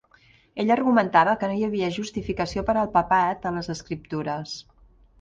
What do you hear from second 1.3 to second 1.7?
que no hi